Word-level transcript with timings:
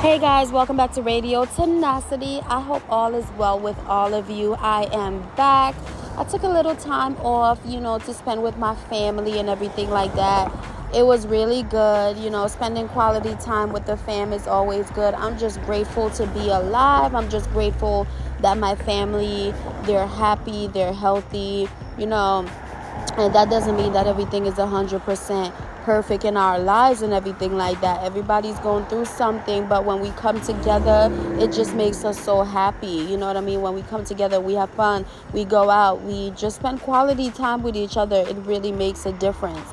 Hey 0.00 0.18
guys, 0.18 0.50
welcome 0.50 0.78
back 0.78 0.92
to 0.92 1.02
Radio 1.02 1.44
Tenacity. 1.44 2.40
I 2.46 2.58
hope 2.58 2.82
all 2.88 3.14
is 3.14 3.26
well 3.36 3.60
with 3.60 3.78
all 3.86 4.14
of 4.14 4.30
you. 4.30 4.54
I 4.54 4.88
am 4.94 5.20
back. 5.36 5.74
I 6.16 6.24
took 6.24 6.42
a 6.42 6.48
little 6.48 6.74
time 6.74 7.18
off, 7.18 7.60
you 7.66 7.82
know, 7.82 7.98
to 7.98 8.14
spend 8.14 8.42
with 8.42 8.56
my 8.56 8.74
family 8.74 9.38
and 9.38 9.50
everything 9.50 9.90
like 9.90 10.14
that. 10.14 10.50
It 10.94 11.04
was 11.04 11.26
really 11.26 11.64
good, 11.64 12.16
you 12.16 12.30
know, 12.30 12.46
spending 12.46 12.88
quality 12.88 13.34
time 13.42 13.74
with 13.74 13.84
the 13.84 13.98
fam 13.98 14.32
is 14.32 14.46
always 14.46 14.88
good. 14.92 15.12
I'm 15.12 15.36
just 15.36 15.60
grateful 15.64 16.08
to 16.12 16.26
be 16.28 16.48
alive. 16.48 17.14
I'm 17.14 17.28
just 17.28 17.50
grateful 17.50 18.06
that 18.40 18.56
my 18.56 18.76
family, 18.76 19.52
they're 19.82 20.06
happy, 20.06 20.68
they're 20.68 20.94
healthy, 20.94 21.68
you 21.98 22.06
know, 22.06 22.48
and 23.16 23.34
that 23.34 23.50
doesn't 23.50 23.76
mean 23.76 23.92
that 23.92 24.06
everything 24.06 24.46
is 24.46 24.54
100% 24.54 25.52
perfect 25.84 26.24
in 26.24 26.36
our 26.36 26.58
lives 26.58 27.02
and 27.02 27.12
everything 27.12 27.56
like 27.56 27.80
that. 27.80 28.02
Everybody's 28.04 28.58
going 28.60 28.84
through 28.86 29.06
something, 29.06 29.66
but 29.66 29.84
when 29.84 30.00
we 30.00 30.10
come 30.10 30.40
together, 30.40 31.10
it 31.38 31.52
just 31.52 31.74
makes 31.74 32.04
us 32.04 32.18
so 32.22 32.42
happy. 32.42 32.86
You 32.86 33.16
know 33.16 33.26
what 33.26 33.36
I 33.36 33.40
mean? 33.40 33.60
When 33.60 33.74
we 33.74 33.82
come 33.82 34.04
together, 34.04 34.40
we 34.40 34.54
have 34.54 34.70
fun, 34.70 35.04
we 35.32 35.44
go 35.44 35.70
out, 35.70 36.02
we 36.02 36.30
just 36.30 36.56
spend 36.56 36.80
quality 36.80 37.30
time 37.30 37.62
with 37.62 37.76
each 37.76 37.96
other. 37.96 38.16
It 38.16 38.36
really 38.36 38.72
makes 38.72 39.06
a 39.06 39.12
difference. 39.12 39.68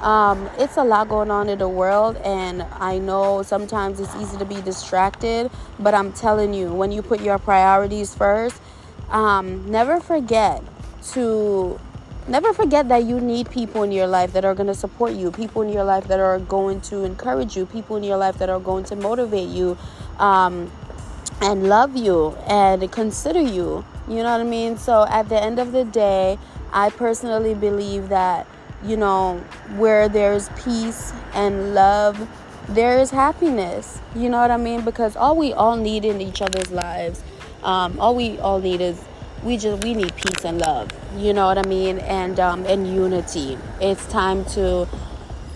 Um, 0.00 0.50
it's 0.58 0.76
a 0.76 0.82
lot 0.82 1.08
going 1.08 1.30
on 1.30 1.48
in 1.48 1.58
the 1.58 1.68
world, 1.68 2.16
and 2.24 2.62
I 2.62 2.98
know 2.98 3.44
sometimes 3.44 4.00
it's 4.00 4.14
easy 4.16 4.36
to 4.36 4.44
be 4.44 4.60
distracted, 4.60 5.48
but 5.78 5.94
I'm 5.94 6.12
telling 6.12 6.52
you, 6.52 6.72
when 6.74 6.90
you 6.90 7.02
put 7.02 7.20
your 7.20 7.38
priorities 7.38 8.12
first, 8.12 8.60
um, 9.10 9.70
never 9.70 10.00
forget 10.00 10.60
to 11.12 11.78
never 12.28 12.52
forget 12.52 12.88
that 12.88 13.04
you 13.04 13.20
need 13.20 13.50
people 13.50 13.82
in 13.82 13.92
your 13.92 14.06
life 14.06 14.32
that 14.32 14.44
are 14.44 14.54
going 14.54 14.68
to 14.68 14.74
support 14.74 15.12
you, 15.12 15.30
people 15.30 15.62
in 15.62 15.68
your 15.70 15.84
life 15.84 16.06
that 16.08 16.20
are 16.20 16.38
going 16.38 16.80
to 16.82 17.04
encourage 17.04 17.56
you, 17.56 17.66
people 17.66 17.96
in 17.96 18.04
your 18.04 18.16
life 18.16 18.38
that 18.38 18.48
are 18.48 18.60
going 18.60 18.84
to 18.84 18.96
motivate 18.96 19.48
you 19.48 19.76
um, 20.18 20.70
and 21.40 21.68
love 21.68 21.96
you 21.96 22.36
and 22.46 22.90
consider 22.92 23.40
you. 23.40 23.84
You 24.08 24.16
know 24.16 24.32
what 24.32 24.40
I 24.40 24.44
mean? 24.44 24.76
So 24.76 25.06
at 25.08 25.28
the 25.28 25.42
end 25.42 25.58
of 25.58 25.72
the 25.72 25.84
day, 25.84 26.38
I 26.72 26.90
personally 26.90 27.54
believe 27.54 28.08
that, 28.08 28.46
you 28.84 28.96
know, 28.96 29.38
where 29.76 30.08
there's 30.08 30.48
peace 30.64 31.12
and 31.34 31.74
love, 31.74 32.28
there 32.68 32.98
is 32.98 33.10
happiness. 33.10 34.00
You 34.14 34.28
know 34.28 34.38
what 34.38 34.50
I 34.50 34.56
mean? 34.56 34.84
Because 34.84 35.16
all 35.16 35.36
we 35.36 35.52
all 35.52 35.76
need 35.76 36.04
in 36.04 36.20
each 36.20 36.40
other's 36.40 36.70
lives, 36.70 37.22
um, 37.62 37.98
all 38.00 38.14
we 38.14 38.38
all 38.38 38.60
need 38.60 38.80
is 38.80 39.02
we 39.42 39.56
just 39.56 39.82
we 39.82 39.94
need 39.94 40.14
peace 40.16 40.44
and 40.44 40.58
love 40.58 40.88
you 41.16 41.32
know 41.32 41.46
what 41.46 41.58
i 41.58 41.62
mean? 41.68 41.98
And 41.98 42.40
um, 42.40 42.64
and 42.66 42.86
unity. 42.86 43.58
It's 43.80 44.06
time 44.06 44.44
to 44.56 44.88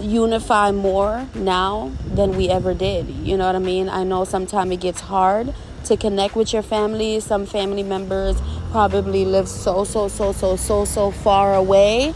unify 0.00 0.70
more 0.72 1.28
now 1.34 1.92
than 2.06 2.36
we 2.36 2.48
ever 2.48 2.74
did 2.74 3.08
you 3.08 3.36
know 3.36 3.46
what 3.46 3.56
i 3.56 3.60
mean? 3.60 3.88
I 3.88 4.04
know 4.04 4.24
sometimes 4.24 4.72
it 4.72 4.80
gets 4.80 5.00
hard 5.02 5.54
to 5.84 5.96
connect 5.96 6.36
with 6.36 6.52
your 6.52 6.62
family. 6.62 7.20
Some 7.20 7.44
family 7.44 7.82
members 7.82 8.40
probably 8.70 9.24
live 9.24 9.48
so 9.48 9.84
so 9.84 10.08
so 10.08 10.32
so 10.32 10.56
so 10.56 10.84
so 10.84 11.10
far 11.10 11.54
away. 11.54 12.14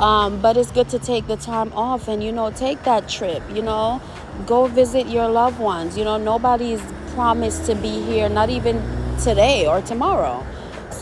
Um, 0.00 0.40
but 0.40 0.56
it's 0.56 0.70
good 0.70 0.88
to 0.90 0.98
take 1.00 1.26
the 1.26 1.36
time 1.36 1.72
off 1.72 2.06
and 2.06 2.22
you 2.22 2.30
know 2.30 2.50
take 2.52 2.84
that 2.84 3.08
trip 3.08 3.42
you 3.52 3.62
know? 3.62 4.00
Go 4.46 4.66
visit 4.68 5.08
your 5.08 5.28
loved 5.28 5.58
ones 5.58 5.98
you 5.98 6.04
know? 6.04 6.16
Nobody's 6.16 6.80
promised 7.14 7.66
to 7.66 7.74
be 7.74 8.00
here 8.02 8.28
not 8.28 8.48
even 8.48 8.80
today 9.18 9.66
or 9.66 9.82
tomorrow 9.82 10.46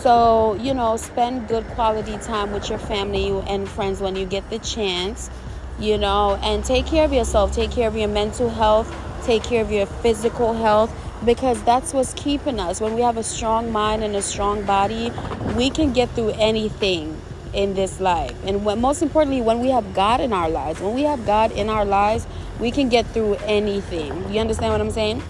so, 0.02 0.54
you 0.54 0.74
know, 0.74 0.96
spend 0.96 1.48
good 1.48 1.66
quality 1.68 2.18
time 2.18 2.52
with 2.52 2.68
your 2.68 2.78
family 2.78 3.30
and 3.48 3.68
friends 3.68 4.00
when 4.00 4.16
you 4.16 4.26
get 4.26 4.48
the 4.50 4.58
chance, 4.58 5.30
you 5.78 5.98
know, 5.98 6.38
and 6.42 6.64
take 6.64 6.86
care 6.86 7.04
of 7.04 7.12
yourself, 7.12 7.52
take 7.52 7.70
care 7.70 7.88
of 7.88 7.96
your 7.96 8.08
mental 8.08 8.48
health, 8.48 8.94
take 9.24 9.42
care 9.42 9.62
of 9.62 9.70
your 9.72 9.86
physical 9.86 10.52
health 10.54 10.92
because 11.24 11.62
that's 11.64 11.92
what's 11.94 12.14
keeping 12.14 12.60
us. 12.60 12.80
When 12.80 12.94
we 12.94 13.00
have 13.00 13.16
a 13.16 13.22
strong 13.22 13.72
mind 13.72 14.04
and 14.04 14.14
a 14.14 14.22
strong 14.22 14.64
body, 14.64 15.12
we 15.56 15.70
can 15.70 15.92
get 15.92 16.10
through 16.10 16.30
anything 16.30 17.20
in 17.52 17.74
this 17.74 17.98
life. 18.00 18.36
And 18.44 18.64
when, 18.64 18.80
most 18.80 19.02
importantly, 19.02 19.40
when 19.40 19.60
we 19.60 19.70
have 19.70 19.94
God 19.94 20.20
in 20.20 20.32
our 20.32 20.48
lives, 20.48 20.80
when 20.80 20.94
we 20.94 21.02
have 21.02 21.24
God 21.24 21.52
in 21.52 21.70
our 21.70 21.84
lives, 21.84 22.26
we 22.60 22.70
can 22.70 22.88
get 22.88 23.06
through 23.06 23.34
anything. 23.44 24.32
You 24.32 24.40
understand 24.40 24.72
what 24.72 24.80
I'm 24.80 24.90
saying? 24.90 25.22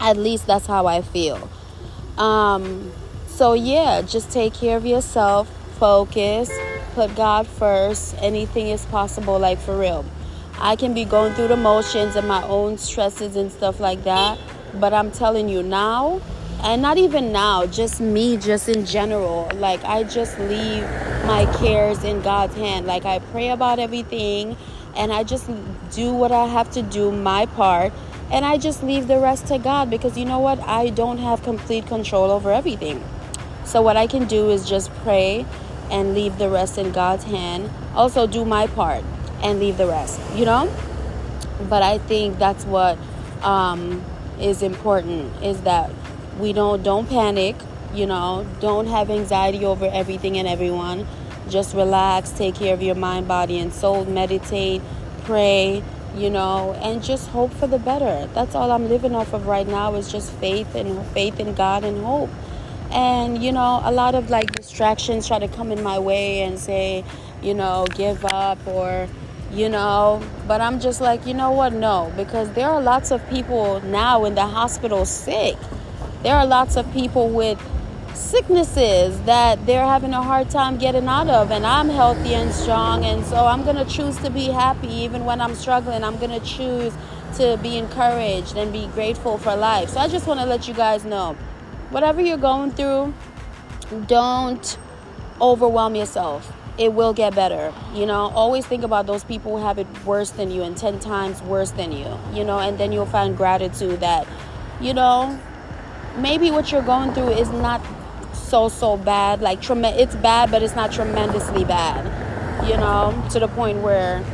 At 0.00 0.16
least 0.16 0.46
that's 0.46 0.66
how 0.66 0.86
I 0.86 1.02
feel. 1.02 1.50
Um, 2.16 2.92
so, 3.38 3.52
yeah, 3.52 4.02
just 4.02 4.32
take 4.32 4.52
care 4.52 4.76
of 4.76 4.84
yourself, 4.84 5.48
focus, 5.78 6.50
put 6.94 7.14
God 7.14 7.46
first. 7.46 8.16
Anything 8.18 8.66
is 8.66 8.84
possible, 8.86 9.38
like 9.38 9.60
for 9.60 9.78
real. 9.78 10.04
I 10.58 10.74
can 10.74 10.92
be 10.92 11.04
going 11.04 11.34
through 11.34 11.46
the 11.46 11.56
motions 11.56 12.16
and 12.16 12.26
my 12.26 12.42
own 12.48 12.78
stresses 12.78 13.36
and 13.36 13.52
stuff 13.52 13.78
like 13.78 14.02
that, 14.02 14.40
but 14.74 14.92
I'm 14.92 15.12
telling 15.12 15.48
you 15.48 15.62
now, 15.62 16.20
and 16.64 16.82
not 16.82 16.98
even 16.98 17.30
now, 17.30 17.64
just 17.64 18.00
me, 18.00 18.38
just 18.38 18.68
in 18.68 18.84
general, 18.84 19.48
like 19.54 19.84
I 19.84 20.02
just 20.02 20.36
leave 20.40 20.82
my 21.24 21.46
cares 21.60 22.02
in 22.02 22.20
God's 22.22 22.56
hand. 22.56 22.88
Like 22.88 23.04
I 23.04 23.20
pray 23.20 23.50
about 23.50 23.78
everything 23.78 24.56
and 24.96 25.12
I 25.12 25.22
just 25.22 25.48
do 25.92 26.12
what 26.12 26.32
I 26.32 26.48
have 26.48 26.72
to 26.72 26.82
do, 26.82 27.12
my 27.12 27.46
part, 27.46 27.92
and 28.32 28.44
I 28.44 28.58
just 28.58 28.82
leave 28.82 29.06
the 29.06 29.20
rest 29.20 29.46
to 29.46 29.58
God 29.58 29.90
because 29.90 30.18
you 30.18 30.24
know 30.24 30.40
what? 30.40 30.58
I 30.58 30.90
don't 30.90 31.18
have 31.18 31.44
complete 31.44 31.86
control 31.86 32.32
over 32.32 32.50
everything. 32.50 33.00
So, 33.68 33.82
what 33.82 33.98
I 33.98 34.06
can 34.06 34.26
do 34.26 34.48
is 34.48 34.66
just 34.66 34.90
pray 35.04 35.44
and 35.90 36.14
leave 36.14 36.38
the 36.38 36.48
rest 36.48 36.78
in 36.78 36.90
God's 36.90 37.24
hand. 37.24 37.70
Also, 37.94 38.26
do 38.26 38.46
my 38.46 38.66
part 38.66 39.04
and 39.42 39.60
leave 39.60 39.76
the 39.76 39.86
rest, 39.86 40.18
you 40.34 40.46
know? 40.46 40.72
But 41.68 41.82
I 41.82 41.98
think 41.98 42.38
that's 42.38 42.64
what 42.64 42.96
um, 43.42 44.02
is 44.40 44.62
important 44.62 45.42
is 45.42 45.60
that 45.62 45.90
we 46.40 46.54
don't 46.54 46.82
don't 46.82 47.06
panic, 47.10 47.56
you 47.92 48.06
know, 48.06 48.46
don't 48.58 48.86
have 48.86 49.10
anxiety 49.10 49.66
over 49.66 49.84
everything 49.84 50.38
and 50.38 50.48
everyone. 50.48 51.06
Just 51.50 51.74
relax, 51.74 52.30
take 52.30 52.54
care 52.54 52.72
of 52.72 52.80
your 52.80 52.94
mind, 52.94 53.28
body, 53.28 53.58
and 53.58 53.70
soul, 53.70 54.06
meditate, 54.06 54.80
pray, 55.24 55.82
you 56.16 56.30
know, 56.30 56.72
and 56.80 57.04
just 57.04 57.28
hope 57.28 57.52
for 57.52 57.66
the 57.66 57.78
better. 57.78 58.30
That's 58.32 58.54
all 58.54 58.72
I'm 58.72 58.88
living 58.88 59.14
off 59.14 59.34
of 59.34 59.46
right 59.46 59.68
now 59.68 59.94
is 59.94 60.10
just 60.10 60.32
faith 60.32 60.74
and 60.74 61.06
faith 61.08 61.38
in 61.38 61.52
God 61.52 61.84
and 61.84 62.02
hope 62.02 62.30
and 62.90 63.42
you 63.42 63.52
know 63.52 63.80
a 63.84 63.92
lot 63.92 64.14
of 64.14 64.30
like 64.30 64.50
distractions 64.52 65.26
try 65.26 65.38
to 65.38 65.48
come 65.48 65.70
in 65.70 65.82
my 65.82 65.98
way 65.98 66.42
and 66.42 66.58
say 66.58 67.04
you 67.42 67.54
know 67.54 67.86
give 67.94 68.24
up 68.24 68.58
or 68.66 69.08
you 69.52 69.68
know. 69.68 70.22
But 70.46 70.60
i'm 70.60 70.80
just 70.80 71.00
like 71.00 71.26
you 71.26 71.34
know 71.34 71.50
what? 71.50 71.72
No 71.72 72.12
because 72.16 72.50
there 72.52 72.68
are 72.68 72.80
lots 72.80 73.10
of 73.10 73.26
people 73.28 73.80
now 73.82 74.24
in 74.24 74.34
the 74.34 74.46
hospital 74.46 75.04
sick. 75.04 75.56
There 76.22 76.34
are 76.34 76.46
lots 76.46 76.76
of 76.76 76.90
people 76.92 77.28
with 77.28 77.60
sicknesses 78.14 79.20
that 79.22 79.64
they're 79.66 79.84
having 79.84 80.12
a 80.12 80.22
hard 80.22 80.50
time 80.50 80.76
getting 80.78 81.06
out 81.06 81.28
of. 81.28 81.50
And 81.50 81.66
i'm 81.66 81.88
healthy 81.88 82.34
and 82.34 82.52
strong 82.52 83.04
and 83.04 83.24
so 83.24 83.46
i'm 83.46 83.64
going 83.64 83.76
to 83.76 83.84
choose 83.84 84.16
to 84.18 84.30
be 84.30 84.46
happy 84.46 84.88
even 84.88 85.24
when 85.24 85.40
i'm 85.40 85.54
struggling. 85.54 86.02
I'm 86.02 86.16
going 86.18 86.38
to 86.38 86.44
choose 86.46 86.92
to 87.36 87.58
be 87.62 87.76
encouraged 87.76 88.56
and 88.56 88.72
be 88.72 88.86
grateful 88.88 89.36
for 89.36 89.54
life. 89.54 89.90
So 89.90 90.00
i 90.00 90.08
just 90.08 90.26
want 90.26 90.40
to 90.40 90.46
let 90.46 90.66
you 90.66 90.74
guys 90.74 91.04
know 91.04 91.36
whatever 91.90 92.20
you're 92.20 92.36
going 92.36 92.70
through, 92.70 93.14
don't 94.06 94.78
overwhelm 95.40 95.94
yourself. 95.94 96.52
It 96.76 96.92
will 96.92 97.12
get 97.12 97.34
better. 97.34 97.72
You 97.94 98.06
know, 98.06 98.30
always 98.34 98.66
think 98.66 98.84
about 98.84 99.06
those 99.06 99.24
people 99.24 99.56
who 99.56 99.64
have 99.64 99.78
it 99.78 99.86
worse 100.04 100.30
than 100.30 100.50
you 100.50 100.62
and 100.62 100.76
10 100.76 101.00
times 101.00 101.42
worse 101.42 101.72
than 101.72 101.92
you, 101.92 102.06
you 102.32 102.44
know, 102.44 102.58
and 102.58 102.78
then 102.78 102.92
you'll 102.92 103.06
find 103.06 103.36
gratitude 103.36 104.00
that, 104.00 104.28
you 104.80 104.94
know, 104.94 105.38
maybe 106.18 106.50
what 106.50 106.70
you're 106.70 106.82
going 106.82 107.12
through 107.14 107.30
is 107.30 107.48
not 107.50 107.80
so, 108.32 108.68
so 108.68 108.96
bad. 108.96 109.40
Like, 109.40 109.58
it's 109.62 110.14
bad, 110.16 110.50
but 110.50 110.62
it's 110.62 110.76
not 110.76 110.92
tremendously 110.92 111.64
bad, 111.64 112.06
you 112.68 112.76
know, 112.76 113.26
to 113.30 113.40
the 113.40 113.48
point 113.48 113.78
where 113.78 114.24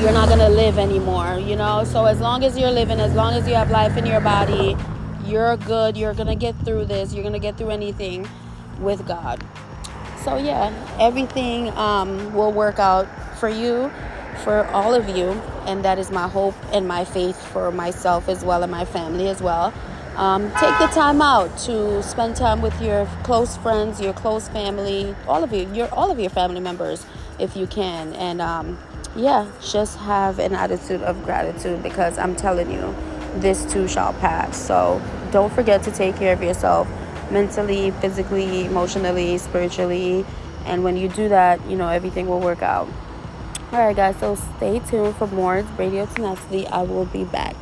you're 0.00 0.12
not 0.12 0.28
going 0.28 0.40
to 0.40 0.48
live 0.48 0.78
anymore, 0.78 1.38
you 1.38 1.56
know. 1.56 1.84
So, 1.84 2.04
as 2.04 2.20
long 2.20 2.44
as 2.44 2.58
you're 2.58 2.70
living, 2.70 3.00
as 3.00 3.14
long 3.14 3.34
as 3.34 3.48
you 3.48 3.54
have 3.54 3.70
life 3.70 3.96
in 3.96 4.06
your 4.06 4.20
body, 4.20 4.76
you're 5.26 5.56
good. 5.56 5.96
You're 5.96 6.14
going 6.14 6.28
to 6.28 6.34
get 6.34 6.56
through 6.64 6.86
this. 6.86 7.12
You're 7.12 7.22
going 7.22 7.34
to 7.34 7.38
get 7.40 7.56
through 7.56 7.70
anything 7.70 8.28
with 8.80 9.06
God. 9.06 9.44
So, 10.24 10.36
yeah, 10.36 10.72
everything 11.00 11.70
um, 11.76 12.34
will 12.34 12.52
work 12.52 12.78
out 12.78 13.08
for 13.38 13.48
you, 13.48 13.90
for 14.44 14.66
all 14.66 14.94
of 14.94 15.08
you. 15.08 15.30
And 15.66 15.84
that 15.84 15.98
is 15.98 16.10
my 16.10 16.28
hope 16.28 16.54
and 16.72 16.86
my 16.86 17.04
faith 17.04 17.40
for 17.48 17.70
myself 17.70 18.28
as 18.28 18.44
well 18.44 18.62
and 18.62 18.70
my 18.70 18.84
family 18.84 19.28
as 19.28 19.40
well. 19.40 19.72
Um, 20.16 20.50
take 20.60 20.78
the 20.78 20.88
time 20.92 21.22
out 21.22 21.56
to 21.60 22.02
spend 22.02 22.36
time 22.36 22.60
with 22.60 22.78
your 22.82 23.06
close 23.22 23.56
friends, 23.56 24.00
your 24.00 24.12
close 24.12 24.48
family, 24.48 25.14
all 25.26 25.42
of 25.42 25.52
you, 25.52 25.72
your 25.72 25.88
all 25.94 26.10
of 26.10 26.18
your 26.18 26.28
family 26.30 26.60
members, 26.60 27.06
if 27.38 27.56
you 27.56 27.66
can. 27.66 28.12
And 28.14 28.42
um, 28.42 28.76
yeah, 29.16 29.50
just 29.62 29.96
have 29.98 30.38
an 30.38 30.54
attitude 30.54 31.02
of 31.02 31.24
gratitude 31.24 31.82
because 31.82 32.18
I'm 32.18 32.36
telling 32.36 32.70
you, 32.70 32.94
this 33.36 33.70
too 33.72 33.86
shall 33.88 34.12
pass. 34.14 34.56
So 34.56 35.00
don't 35.30 35.52
forget 35.52 35.82
to 35.84 35.90
take 35.90 36.16
care 36.16 36.32
of 36.32 36.42
yourself 36.42 36.88
mentally, 37.30 37.90
physically, 37.92 38.64
emotionally, 38.64 39.38
spiritually. 39.38 40.24
And 40.66 40.84
when 40.84 40.96
you 40.96 41.08
do 41.08 41.28
that, 41.28 41.64
you 41.68 41.76
know, 41.76 41.88
everything 41.88 42.26
will 42.26 42.40
work 42.40 42.62
out. 42.62 42.88
All 43.72 43.78
right, 43.78 43.94
guys, 43.94 44.16
so 44.18 44.34
stay 44.56 44.80
tuned 44.80 45.14
for 45.16 45.28
more 45.28 45.64
Radio 45.78 46.06
Tenacity. 46.06 46.66
I 46.66 46.82
will 46.82 47.06
be 47.06 47.24
back. 47.24 47.54